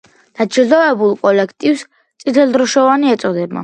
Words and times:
დაჯილდოებულ 0.39 1.13
კოლექტივს 1.27 1.87
„წითელდროშოვანი“ 2.25 3.17
ეწოდება. 3.19 3.59